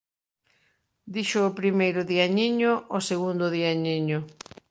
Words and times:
Dixo 1.13 1.39
o 1.49 1.55
primeiro 1.59 2.01
diañiño 2.11 2.71
ó 2.95 2.97
segundo 3.09 3.45
diañiño: 3.57 4.19